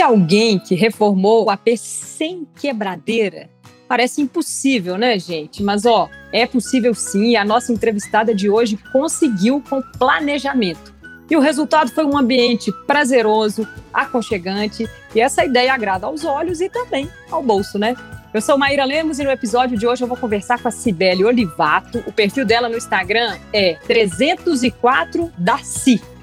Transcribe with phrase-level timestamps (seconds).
[0.00, 3.50] Conhece alguém que reformou o AP sem quebradeira?
[3.86, 5.62] Parece impossível, né, gente?
[5.62, 10.94] Mas ó, é possível sim, e a nossa entrevistada de hoje conseguiu com planejamento.
[11.28, 16.70] E o resultado foi um ambiente prazeroso, aconchegante, e essa ideia agrada aos olhos e
[16.70, 17.94] também ao bolso, né?
[18.32, 21.24] Eu sou Maíra Lemos e no episódio de hoje eu vou conversar com a Cibele
[21.24, 22.02] Olivato.
[22.06, 25.58] O perfil dela no Instagram é 304 da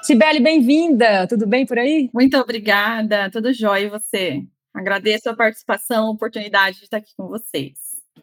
[0.04, 1.28] Sibeli, bem-vinda.
[1.28, 2.10] Tudo bem por aí?
[2.14, 3.32] Muito obrigada.
[3.32, 4.44] Tudo jóia e você?
[4.72, 7.74] Agradeço a participação, a oportunidade de estar aqui com vocês.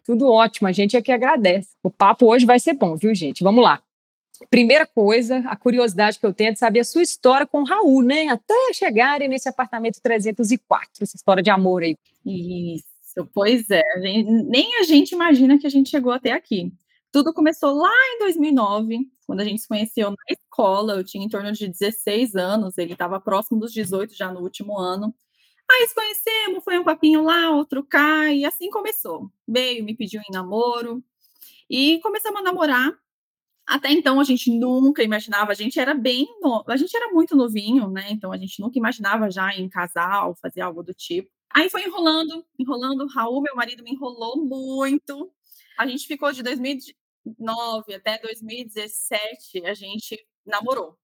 [0.04, 1.70] Tudo ótimo, a gente é que agradece.
[1.82, 3.44] O papo hoje vai ser bom, viu, gente?
[3.44, 3.82] Vamos lá.
[4.50, 7.64] Primeira coisa, a curiosidade que eu tenho é de saber a sua história com o
[7.64, 8.28] Raul, né?
[8.28, 11.96] Até chegarem nesse apartamento 304, essa história de amor aí.
[12.26, 13.82] Isso, pois é.
[13.94, 16.72] A gente, nem a gente imagina que a gente chegou até aqui.
[17.12, 20.94] Tudo começou lá em 2009, quando a gente se conheceu na escola.
[20.94, 24.78] Eu tinha em torno de 16 anos, ele estava próximo dos 18 já no último
[24.78, 25.14] ano.
[25.72, 29.30] Aí se conhecemos, foi um papinho lá, outro cá, e assim começou.
[29.48, 31.02] Veio, me pediu em namoro,
[31.68, 32.92] e começamos a namorar.
[33.66, 36.64] Até então a gente nunca imaginava, a gente era bem, no...
[36.66, 38.08] a gente era muito novinho, né?
[38.10, 41.30] Então a gente nunca imaginava já em casal, fazer algo do tipo.
[41.50, 43.06] Aí foi enrolando, enrolando.
[43.06, 45.30] Raul, meu marido, me enrolou muito.
[45.78, 46.78] A gente ficou de 2000,
[47.24, 50.98] 2009 até 2017, a gente namorou.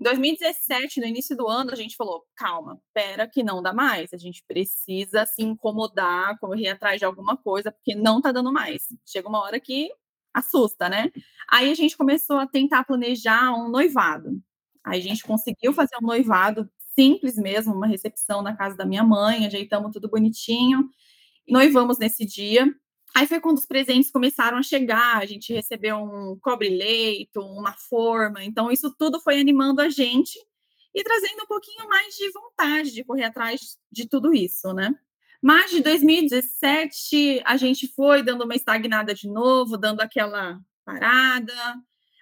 [0.00, 4.12] Em 2017, no início do ano, a gente falou: calma, pera, que não dá mais.
[4.12, 8.84] A gente precisa se incomodar, correr atrás de alguma coisa, porque não tá dando mais.
[9.06, 9.90] Chega uma hora que
[10.34, 11.10] assusta, né?
[11.50, 14.40] Aí a gente começou a tentar planejar um noivado.
[14.84, 19.04] Aí a gente conseguiu fazer um noivado simples mesmo, uma recepção na casa da minha
[19.04, 20.88] mãe, ajeitamos tudo bonitinho.
[21.48, 22.66] Noivamos nesse dia.
[23.14, 28.42] Aí foi quando os presentes começaram a chegar, a gente recebeu um cobre-leito, uma forma,
[28.42, 30.38] então isso tudo foi animando a gente
[30.94, 34.94] e trazendo um pouquinho mais de vontade de correr atrás de tudo isso, né?
[35.42, 41.52] Mas de 2017 a gente foi dando uma estagnada de novo, dando aquela parada.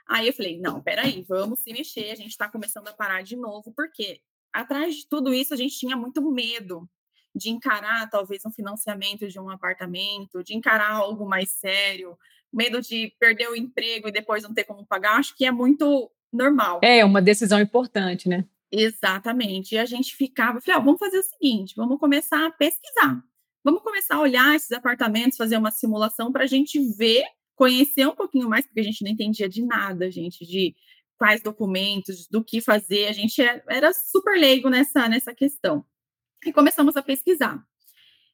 [0.08, 3.36] Aí eu falei, não, peraí, vamos se mexer, a gente está começando a parar de
[3.36, 4.20] novo, porque
[4.52, 6.88] atrás de tudo isso a gente tinha muito medo
[7.34, 12.16] de encarar talvez um financiamento de um apartamento, de encarar algo mais sério,
[12.52, 16.10] medo de perder o emprego e depois não ter como pagar, acho que é muito
[16.32, 16.80] normal.
[16.82, 18.44] É uma decisão importante, né?
[18.72, 19.74] Exatamente.
[19.74, 23.22] E a gente ficava, falei, ah, vamos fazer o seguinte, vamos começar a pesquisar.
[23.62, 27.24] Vamos começar a olhar esses apartamentos, fazer uma simulação para a gente ver,
[27.54, 30.74] conhecer um pouquinho mais, porque a gente não entendia de nada, gente, de
[31.18, 33.08] quais documentos, do que fazer.
[33.08, 35.84] A gente é, era super leigo nessa, nessa questão
[36.44, 37.62] e começamos a pesquisar.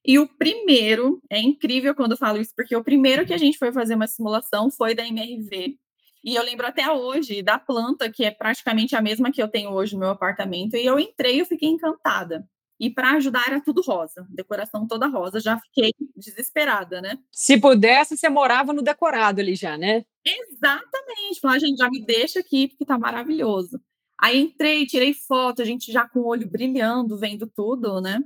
[0.04, 3.58] E o primeiro, é incrível quando eu falo isso, porque o primeiro que a gente
[3.58, 5.76] foi fazer uma simulação foi da MRV.
[6.24, 9.70] E eu lembro até hoje da planta, que é praticamente a mesma que eu tenho
[9.70, 10.76] hoje no meu apartamento.
[10.76, 12.48] E eu entrei e eu fiquei encantada.
[12.78, 15.40] E para ajudar era tudo rosa, decoração toda rosa.
[15.40, 17.18] Já fiquei desesperada, né?
[17.32, 20.04] Se pudesse, você morava no decorado ali já, né?
[20.24, 21.40] Exatamente.
[21.40, 23.80] Falei, ah, gente, já me deixa aqui, porque tá maravilhoso.
[24.20, 28.20] Aí entrei, tirei foto, a gente já com o olho brilhando, vendo tudo, né?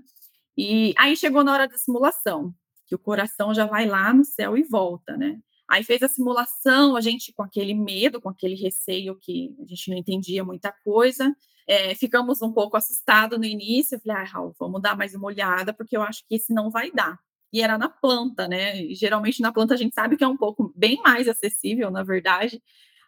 [0.57, 2.55] E aí chegou na hora da simulação,
[2.87, 5.41] que o coração já vai lá no céu e volta, né?
[5.71, 9.89] Aí fez a simulação, a gente com aquele medo, com aquele receio que a gente
[9.91, 11.35] não entendia muita coisa.
[11.67, 13.95] É, ficamos um pouco assustados no início.
[13.95, 16.71] Eu falei, ah, Raul, vamos dar mais uma olhada, porque eu acho que esse não
[16.71, 17.17] vai dar.
[17.53, 18.83] E era na planta, né?
[18.83, 22.03] E, geralmente na planta a gente sabe que é um pouco bem mais acessível, na
[22.03, 22.61] verdade.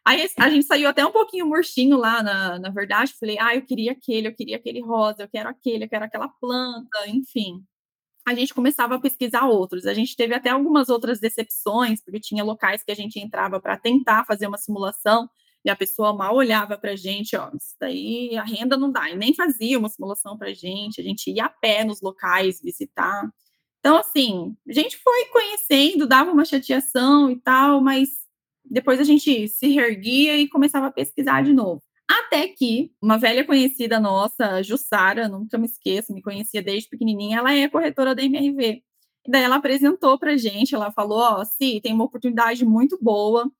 [0.05, 3.15] Aí a gente saiu até um pouquinho murchinho lá, na, na verdade.
[3.19, 6.29] Falei, ah, eu queria aquele, eu queria aquele rosa, eu quero aquele, eu quero aquela
[6.29, 7.65] planta, enfim.
[8.27, 9.87] A gente começava a pesquisar outros.
[9.87, 13.77] A gente teve até algumas outras decepções, porque tinha locais que a gente entrava para
[13.77, 15.29] tentar fazer uma simulação
[15.65, 19.09] e a pessoa mal olhava para a gente, ó, isso daí a renda não dá,
[19.11, 22.61] e nem fazia uma simulação para a gente, a gente ia a pé nos locais
[22.61, 23.31] visitar.
[23.79, 28.09] Então, assim, a gente foi conhecendo, dava uma chateação e tal, mas
[28.65, 31.83] depois a gente se reerguia e começava a pesquisar de novo.
[32.09, 37.55] Até que uma velha conhecida nossa, Jussara, nunca me esqueço, me conhecia desde pequenininha, ela
[37.55, 38.83] é corretora da MRV.
[39.29, 43.51] Daí ela apresentou pra gente, ela falou, ó, oh, tem uma oportunidade muito boa.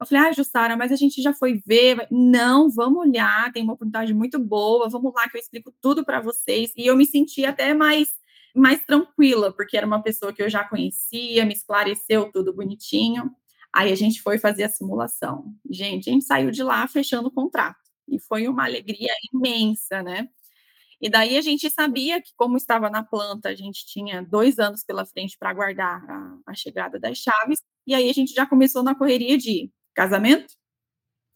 [0.00, 2.06] Eu falei, ah, Jussara, mas a gente já foi ver.
[2.10, 6.20] Não, vamos olhar, tem uma oportunidade muito boa, vamos lá que eu explico tudo para
[6.20, 6.72] vocês.
[6.76, 8.08] E eu me senti até mais
[8.54, 13.30] mais tranquila, porque era uma pessoa que eu já conhecia, me esclareceu tudo bonitinho.
[13.74, 15.54] Aí a gente foi fazer a simulação.
[15.70, 17.78] Gente, a gente saiu de lá fechando o contrato.
[18.08, 20.28] E foi uma alegria imensa, né?
[21.00, 24.82] E daí a gente sabia que, como estava na planta, a gente tinha dois anos
[24.82, 27.62] pela frente para aguardar a, a, chegada das chaves.
[27.86, 30.52] E aí a gente já começou na correria de casamento,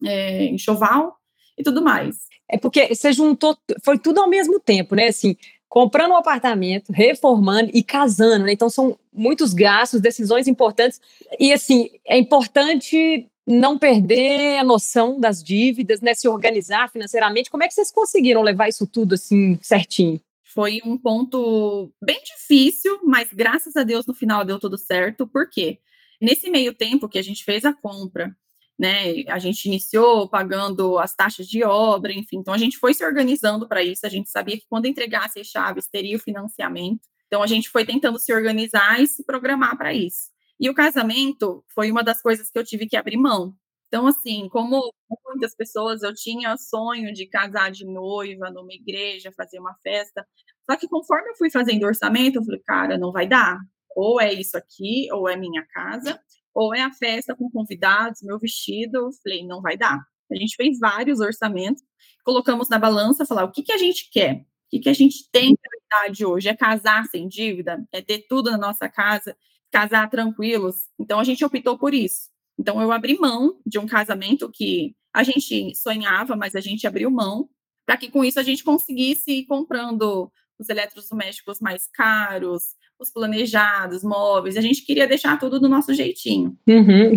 [0.03, 1.17] é, enxoval
[1.57, 2.27] e tudo mais.
[2.49, 5.07] É porque você juntou, foi tudo ao mesmo tempo, né?
[5.07, 5.37] Assim,
[5.73, 8.51] comprando um apartamento, reformando e casando, né?
[8.51, 11.01] Então são muitos gastos, decisões importantes.
[11.39, 17.49] E assim, é importante não perder a noção das dívidas, né, se organizar financeiramente.
[17.49, 20.21] Como é que vocês conseguiram levar isso tudo assim certinho?
[20.43, 25.25] Foi um ponto bem difícil, mas graças a Deus no final deu tudo certo.
[25.25, 25.79] Por quê?
[26.21, 28.37] Nesse meio tempo que a gente fez a compra,
[28.79, 33.05] né, a gente iniciou pagando as taxas de obra, enfim, então a gente foi se
[33.05, 34.05] organizando para isso.
[34.05, 37.01] A gente sabia que quando entregasse as chaves teria o financiamento.
[37.27, 40.31] Então a gente foi tentando se organizar e se programar para isso.
[40.59, 43.55] E o casamento foi uma das coisas que eu tive que abrir mão.
[43.87, 44.91] Então, assim, como
[45.27, 50.25] muitas pessoas, eu tinha sonho de casar de noiva numa igreja, fazer uma festa.
[50.69, 53.59] Só que conforme eu fui fazendo orçamento, eu falei, cara, não vai dar.
[53.95, 56.19] Ou é isso aqui, ou é minha casa,
[56.53, 58.97] ou é a festa com convidados, meu vestido.
[58.97, 59.99] Eu falei, não vai dar.
[60.31, 61.83] A gente fez vários orçamentos,
[62.23, 65.29] colocamos na balança, falar o que, que a gente quer, o que, que a gente
[65.31, 66.49] tem prioridade hoje.
[66.49, 67.83] É casar sem dívida?
[67.91, 69.35] É ter tudo na nossa casa?
[69.73, 70.87] casar tranquilos.
[70.99, 72.29] Então a gente optou por isso.
[72.57, 77.09] Então eu abri mão de um casamento que a gente sonhava, mas a gente abriu
[77.09, 77.49] mão
[77.83, 84.03] para que com isso a gente conseguisse ir comprando os eletrodomésticos mais caros, os planejados,
[84.03, 84.57] móveis.
[84.57, 86.57] A gente queria deixar tudo do nosso jeitinho.
[86.67, 87.15] Uhum.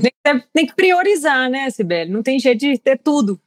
[0.53, 2.11] Tem, que priorizar, né, Sibeli?
[2.11, 3.41] Não tem jeito de ter tudo.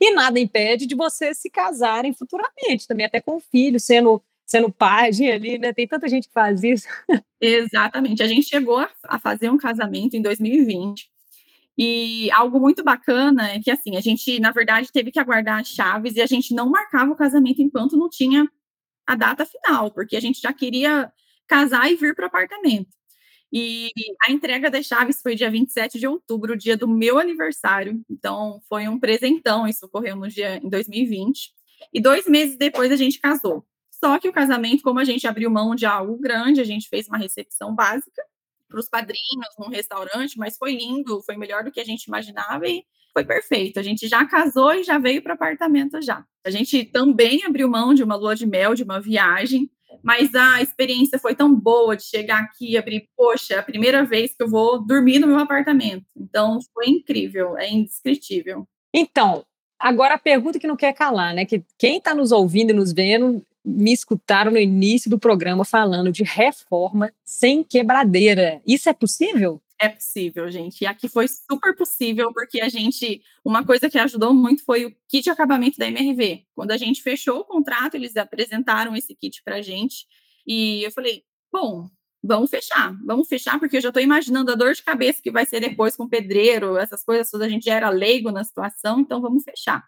[0.00, 5.30] E nada impede de vocês se casarem futuramente, também até com filho, sendo sendo pajem
[5.30, 5.72] ali, né?
[5.72, 6.84] Tem tanta gente que faz isso.
[7.40, 8.20] Exatamente.
[8.20, 11.08] A gente chegou a fazer um casamento em 2020.
[11.78, 15.68] E algo muito bacana é que, assim, a gente, na verdade, teve que aguardar as
[15.68, 18.46] chaves e a gente não marcava o casamento enquanto não tinha
[19.06, 21.10] a data final, porque a gente já queria
[21.50, 22.88] casar e vir para o apartamento.
[23.52, 23.90] E
[24.24, 28.00] a entrega das chaves foi dia 27 de outubro, dia do meu aniversário.
[28.08, 29.66] Então, foi um presentão.
[29.66, 31.52] Isso ocorreu no dia em 2020.
[31.92, 33.66] E dois meses depois a gente casou.
[33.90, 37.08] Só que o casamento, como a gente abriu mão de algo grande, a gente fez
[37.08, 38.22] uma recepção básica
[38.68, 42.68] para os padrinhos num restaurante, mas foi lindo, foi melhor do que a gente imaginava
[42.68, 43.80] e foi perfeito.
[43.80, 46.24] A gente já casou e já veio para o apartamento já.
[46.44, 49.68] A gente também abriu mão de uma lua de mel, de uma viagem,
[50.02, 54.04] mas a experiência foi tão boa de chegar aqui e abrir, poxa, é a primeira
[54.04, 56.06] vez que eu vou dormir no meu apartamento.
[56.16, 58.66] Então foi incrível, é indescritível.
[58.94, 59.44] Então,
[59.78, 61.44] agora a pergunta que não quer calar, né?
[61.44, 66.10] Que quem está nos ouvindo e nos vendo me escutaram no início do programa falando
[66.10, 68.60] de reforma sem quebradeira.
[68.66, 69.60] Isso é possível?
[69.82, 70.82] É possível, gente.
[70.82, 73.22] E aqui foi super possível, porque a gente.
[73.42, 76.44] Uma coisa que ajudou muito foi o kit de acabamento da MRV.
[76.54, 80.06] Quando a gente fechou o contrato, eles apresentaram esse kit para a gente.
[80.46, 81.88] E eu falei: bom,
[82.22, 85.46] vamos fechar, vamos fechar, porque eu já estou imaginando a dor de cabeça que vai
[85.46, 87.46] ser depois com pedreiro, essas coisas todas.
[87.46, 89.82] A gente já era leigo na situação, então vamos fechar.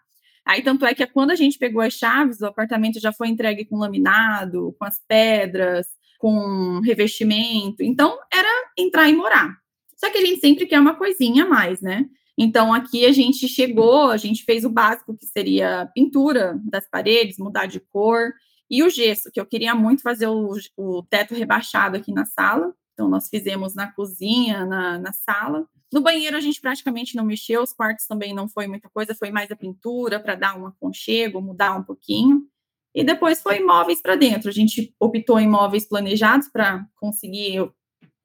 [0.45, 3.63] Aí, tanto é que quando a gente pegou as chaves, o apartamento já foi entregue
[3.65, 5.87] com laminado, com as pedras,
[6.17, 7.83] com revestimento.
[7.83, 9.62] Então, era entrar e morar.
[10.03, 12.05] Só que a gente sempre quer uma coisinha a mais, né?
[12.37, 17.37] Então, aqui a gente chegou, a gente fez o básico, que seria pintura das paredes,
[17.37, 18.33] mudar de cor,
[18.69, 22.73] e o gesso, que eu queria muito fazer o, o teto rebaixado aqui na sala.
[22.93, 25.65] Então, nós fizemos na cozinha, na, na sala.
[25.91, 29.31] No banheiro a gente praticamente não mexeu, os quartos também não foi muita coisa, foi
[29.31, 32.45] mais a pintura para dar um aconchego, mudar um pouquinho.
[32.93, 34.49] E depois foi móveis para dentro.
[34.49, 37.71] A gente optou em móveis planejados para conseguir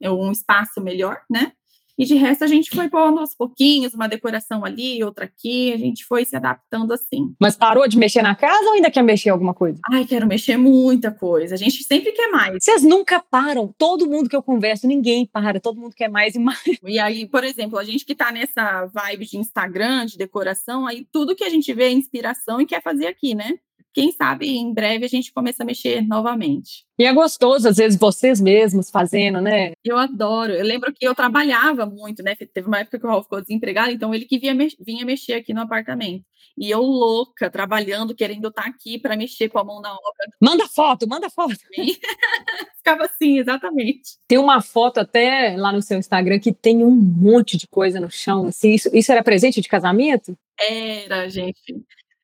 [0.03, 1.53] um espaço melhor, né?
[1.99, 5.77] E de resto a gente foi pondo aos pouquinhos, uma decoração ali, outra aqui, a
[5.77, 7.35] gente foi se adaptando assim.
[7.41, 9.81] Mas parou de mexer na casa ou ainda quer mexer alguma coisa?
[9.91, 11.57] Ai, quero mexer muita coisa.
[11.57, 12.63] A gente sempre quer mais.
[12.63, 13.75] Vocês nunca param.
[13.77, 15.59] Todo mundo que eu converso, ninguém para.
[15.59, 16.59] Todo mundo quer mais e mais.
[16.89, 21.07] E aí, por exemplo, a gente que tá nessa vibe de Instagram, de decoração, aí
[21.13, 23.59] tudo que a gente vê é inspiração e quer fazer aqui, né?
[23.93, 26.87] Quem sabe em breve a gente começa a mexer novamente.
[26.99, 29.73] E é gostoso, às vezes, vocês mesmos fazendo, né?
[29.85, 30.53] Eu adoro.
[30.53, 32.35] Eu lembro que eu trabalhava muito, né?
[32.35, 35.55] Teve uma época que o Raul ficou desempregado, então ele que vinha, vinha mexer aqui
[35.55, 36.25] no apartamento.
[36.57, 40.27] E eu louca, trabalhando, querendo estar aqui para mexer com a mão na obra.
[40.41, 41.57] Manda foto, manda foto.
[42.79, 44.19] Ficava assim, exatamente.
[44.27, 48.11] Tem uma foto até lá no seu Instagram que tem um monte de coisa no
[48.11, 48.47] chão.
[48.47, 50.37] Assim, isso, isso era presente de casamento?
[50.59, 51.61] Era, gente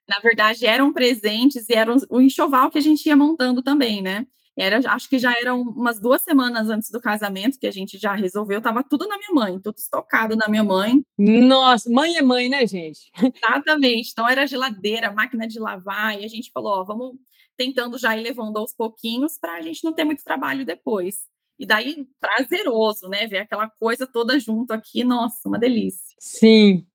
[0.09, 4.27] na verdade, eram presentes e era o enxoval que a gente ia montando também, né?
[4.57, 8.15] Era, acho que já eram umas duas semanas antes do casamento que a gente já
[8.15, 11.03] resolveu, tava tudo na minha mãe, tudo estocado na minha mãe.
[11.19, 13.11] Nossa, mãe é mãe, né, gente?
[13.21, 14.11] Exatamente.
[14.13, 17.17] Então era geladeira, máquina de lavar, e a gente falou, ó, vamos
[17.57, 21.17] tentando já ir levando aos pouquinhos para a gente não ter muito trabalho depois.
[21.59, 23.27] E daí, prazeroso, né?
[23.27, 26.15] Ver aquela coisa toda junto aqui, nossa, uma delícia.
[26.21, 26.87] Sim.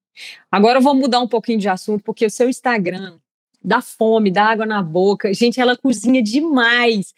[0.51, 3.17] Agora eu vou mudar um pouquinho de assunto, porque o seu Instagram
[3.63, 5.33] dá fome, dá água na boca.
[5.33, 7.13] Gente, ela cozinha demais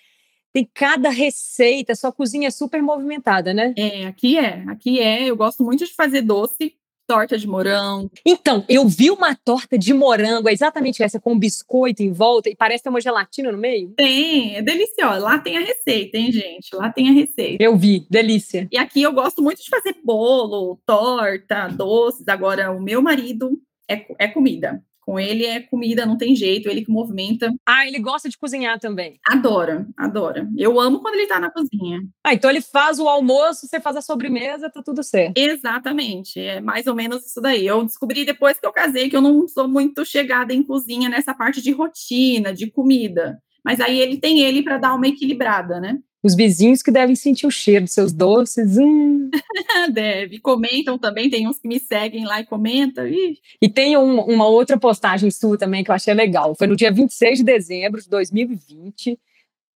[0.54, 3.74] tem cada receita, sua cozinha é super movimentada, né?
[3.78, 5.24] É, aqui é, aqui é.
[5.24, 6.76] Eu gosto muito de fazer doce,
[7.12, 8.10] torta de morango.
[8.26, 12.50] Então, eu vi uma torta de morango, é exatamente essa, com um biscoito em volta
[12.50, 13.90] e parece ter uma gelatina no meio.
[13.98, 15.20] Tem, é deliciosa.
[15.20, 16.74] Lá tem a receita, hein, gente?
[16.74, 17.62] Lá tem a receita.
[17.62, 18.66] Eu vi, delícia.
[18.72, 22.26] E aqui eu gosto muito de fazer bolo, torta, doces.
[22.30, 24.82] Agora, o meu marido é, é comida.
[25.02, 27.52] Com ele é comida, não tem jeito, ele que movimenta.
[27.66, 29.20] Ah, ele gosta de cozinhar também.
[29.28, 30.48] Adora, adora.
[30.56, 32.02] Eu amo quando ele tá na cozinha.
[32.24, 35.38] Ah, então ele faz o almoço, você faz a sobremesa, tá tudo certo.
[35.38, 37.66] Exatamente, é mais ou menos isso daí.
[37.66, 41.34] Eu descobri depois que eu casei que eu não sou muito chegada em cozinha nessa
[41.34, 43.42] parte de rotina, de comida.
[43.64, 46.00] Mas aí ele tem ele para dar uma equilibrada, né?
[46.24, 48.78] Os vizinhos que devem sentir o cheiro dos seus doces.
[48.78, 49.30] Hum.
[49.92, 50.40] Deve.
[50.40, 53.08] Comentam também, tem uns que me seguem lá e comentam.
[53.08, 53.40] Ih.
[53.62, 56.54] E tem um, uma outra postagem sua também que eu achei legal.
[56.56, 59.20] Foi no dia 26 de dezembro de 2020.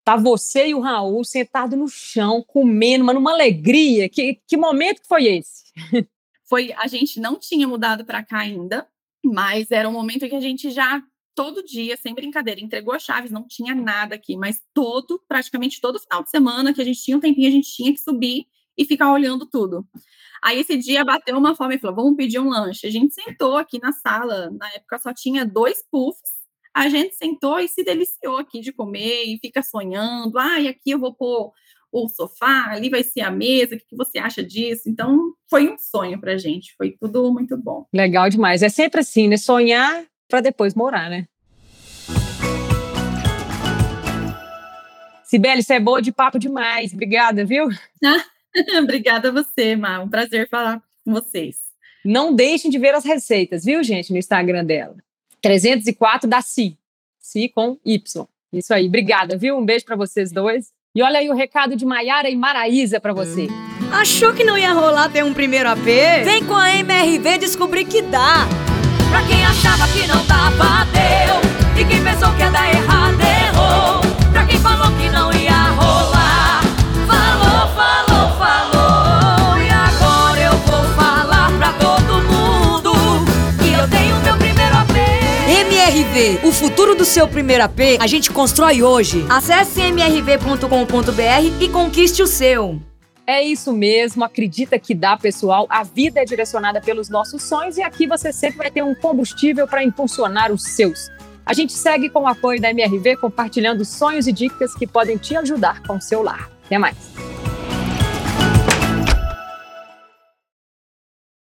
[0.04, 4.08] Tá você e o Raul sentado no chão, comendo, mas numa alegria.
[4.08, 5.64] Que, que momento que foi esse?
[6.48, 8.86] Foi, a gente não tinha mudado para cá ainda,
[9.24, 11.02] mas era um momento em que a gente já
[11.36, 16.00] todo dia, sem brincadeira, entregou as chaves, não tinha nada aqui, mas todo, praticamente todo
[16.00, 18.84] final de semana que a gente tinha um tempinho, a gente tinha que subir e
[18.86, 19.86] ficar olhando tudo.
[20.42, 22.86] Aí esse dia bateu uma fome e falou: vamos pedir um lanche.
[22.86, 26.36] A gente sentou aqui na sala, na época só tinha dois puffs.
[26.74, 30.38] A gente sentou e se deliciou aqui de comer e fica sonhando.
[30.38, 31.52] Ah, e aqui eu vou pôr
[31.90, 34.82] o sofá, ali vai ser a mesa, o que você acha disso?
[34.86, 37.86] Então, foi um sonho pra gente, foi tudo muito bom.
[37.94, 38.62] Legal demais.
[38.62, 39.38] É sempre assim, né?
[39.38, 41.26] Sonhar para depois morar, né?
[45.24, 46.92] Sibeli, você é boa de papo demais.
[46.92, 47.68] Obrigada, viu?
[48.80, 50.00] Obrigada a você, Mar.
[50.00, 51.56] Um prazer falar com vocês.
[52.04, 54.96] Não deixem de ver as receitas, viu, gente, no Instagram dela.
[55.42, 56.78] 304 da Si.
[57.18, 58.26] Si com Y.
[58.52, 58.86] Isso aí.
[58.86, 59.56] Obrigada, viu?
[59.56, 60.72] Um beijo para vocês dois.
[60.94, 63.48] E olha aí o recado de Maiara e Maraísa para você.
[63.92, 65.84] Achou que não ia rolar ter um primeiro AP?
[66.24, 68.46] Vem com a MRV descobrir que dá.
[69.10, 71.80] Pra quem achava que não dava, deu.
[71.80, 74.00] E quem pensou que ia dar errado, errou.
[74.32, 76.62] Pra quem falou que não ia rolar,
[77.06, 79.58] falou, falou, falou.
[79.58, 82.92] E agora eu vou falar pra todo mundo
[83.58, 84.96] que eu tenho meu primeiro AP.
[85.46, 89.24] MRV, o futuro do seu primeiro AP, a gente constrói hoje.
[89.28, 92.80] Acesse mrv.com.br e conquiste o seu.
[93.26, 95.66] É isso mesmo, acredita que dá, pessoal.
[95.68, 99.66] A vida é direcionada pelos nossos sonhos e aqui você sempre vai ter um combustível
[99.66, 101.10] para impulsionar os seus.
[101.44, 105.36] A gente segue com o apoio da MRV compartilhando sonhos e dicas que podem te
[105.36, 106.50] ajudar com o seu lar.
[106.64, 107.25] Até mais.